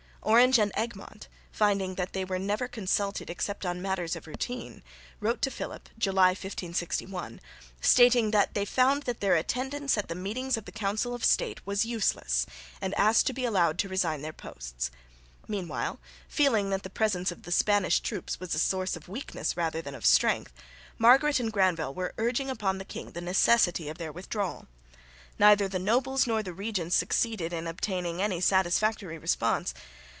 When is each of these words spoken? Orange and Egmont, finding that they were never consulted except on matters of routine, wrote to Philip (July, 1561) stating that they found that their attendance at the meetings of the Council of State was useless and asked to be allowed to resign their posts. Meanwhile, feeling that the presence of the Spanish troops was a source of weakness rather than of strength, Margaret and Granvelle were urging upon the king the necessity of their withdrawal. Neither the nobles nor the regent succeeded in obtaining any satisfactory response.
Orange 0.23 0.59
and 0.59 0.71
Egmont, 0.75 1.27
finding 1.51 1.95
that 1.95 2.13
they 2.13 2.23
were 2.23 2.37
never 2.37 2.67
consulted 2.67 3.27
except 3.27 3.65
on 3.65 3.81
matters 3.81 4.15
of 4.15 4.27
routine, 4.27 4.83
wrote 5.19 5.41
to 5.41 5.49
Philip 5.49 5.89
(July, 5.97 6.27
1561) 6.27 7.41
stating 7.81 8.29
that 8.29 8.53
they 8.53 8.63
found 8.63 9.03
that 9.03 9.19
their 9.19 9.35
attendance 9.35 9.97
at 9.97 10.09
the 10.09 10.13
meetings 10.13 10.57
of 10.57 10.65
the 10.65 10.71
Council 10.71 11.15
of 11.15 11.25
State 11.25 11.65
was 11.65 11.85
useless 11.85 12.45
and 12.79 12.93
asked 12.99 13.25
to 13.25 13.33
be 13.33 13.45
allowed 13.45 13.79
to 13.79 13.89
resign 13.89 14.21
their 14.21 14.31
posts. 14.31 14.91
Meanwhile, 15.47 15.99
feeling 16.29 16.69
that 16.69 16.83
the 16.83 16.89
presence 16.91 17.31
of 17.31 17.41
the 17.41 17.51
Spanish 17.51 17.99
troops 17.99 18.39
was 18.39 18.53
a 18.53 18.59
source 18.59 18.95
of 18.95 19.09
weakness 19.09 19.57
rather 19.57 19.81
than 19.81 19.95
of 19.95 20.05
strength, 20.05 20.53
Margaret 20.99 21.39
and 21.39 21.51
Granvelle 21.51 21.95
were 21.95 22.13
urging 22.19 22.51
upon 22.51 22.77
the 22.77 22.85
king 22.85 23.13
the 23.13 23.21
necessity 23.21 23.89
of 23.89 23.97
their 23.97 24.11
withdrawal. 24.11 24.67
Neither 25.39 25.67
the 25.67 25.79
nobles 25.79 26.27
nor 26.27 26.43
the 26.43 26.53
regent 26.53 26.93
succeeded 26.93 27.51
in 27.51 27.65
obtaining 27.65 28.21
any 28.21 28.39
satisfactory 28.39 29.17
response. 29.17 29.73